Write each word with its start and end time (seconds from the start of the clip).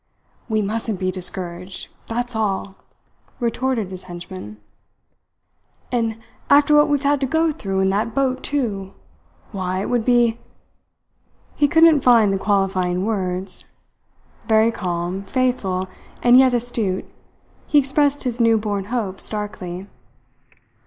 "We 0.49 0.63
mustn't 0.63 0.99
be 0.99 1.11
discouraged 1.11 1.87
that's 2.07 2.35
all!" 2.35 2.73
retorted 3.39 3.91
his 3.91 4.05
henchman. 4.05 4.57
"And 5.91 6.17
after 6.49 6.73
what 6.75 6.89
we 6.89 6.97
had 6.97 7.19
to 7.19 7.27
go 7.27 7.51
through 7.51 7.81
in 7.81 7.91
that 7.91 8.15
boat 8.15 8.41
too! 8.41 8.95
Why 9.51 9.81
it 9.83 9.91
would 9.91 10.03
be" 10.03 10.39
He 11.55 11.67
couldn't 11.67 12.01
find 12.01 12.33
the 12.33 12.39
qualifying 12.39 13.05
words. 13.05 13.65
Very 14.47 14.71
calm, 14.71 15.21
faithful, 15.21 15.87
and 16.23 16.35
yet 16.35 16.55
astute, 16.55 17.05
he 17.67 17.77
expressed 17.77 18.23
his 18.23 18.39
new 18.39 18.57
born 18.57 18.85
hopes 18.85 19.29
darkly. 19.29 19.85